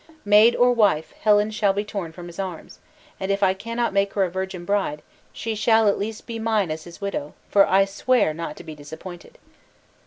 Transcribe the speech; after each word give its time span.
Maid, 0.25 0.55
or 0.55 0.73
wife, 0.73 1.11
Helen 1.21 1.51
shall 1.51 1.73
be 1.73 1.85
torn 1.85 2.11
from 2.11 2.25
his 2.25 2.39
arms, 2.39 2.79
and 3.19 3.31
if 3.31 3.43
I 3.43 3.53
cannot 3.53 3.93
make 3.93 4.13
her 4.13 4.23
a 4.23 4.31
virgin 4.31 4.65
bride, 4.65 5.03
she 5.31 5.53
shall 5.53 5.87
at 5.87 5.99
least 5.99 6.25
be 6.25 6.39
mine 6.39 6.71
as 6.71 6.85
his 6.85 7.01
widow; 7.01 7.35
for 7.51 7.67
I 7.67 7.85
swear 7.85 8.33
not 8.33 8.55
to 8.57 8.63
be 8.63 8.73
disappointed." 8.73 9.37